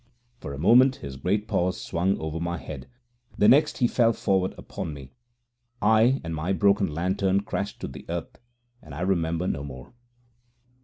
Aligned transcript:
For 0.39 0.51
a 0.51 0.57
moment 0.57 0.95
his 0.95 1.15
great 1.15 1.47
paws 1.47 1.79
swung 1.79 2.17
over 2.17 2.39
my 2.39 2.57
head. 2.57 2.87
The 3.37 3.47
next 3.47 3.77
he 3.77 3.87
fell 3.87 4.13
forward 4.13 4.55
upon 4.57 4.95
me, 4.95 5.13
I 5.79 6.19
and 6.23 6.33
my 6.33 6.53
broken 6.53 6.91
lantern 6.91 7.41
crashed 7.41 7.79
to 7.81 7.87
the 7.87 8.05
earth, 8.09 8.39
and 8.81 8.95
I 8.95 9.01
remember 9.01 9.45
no 9.45 9.63
more. 9.63 9.93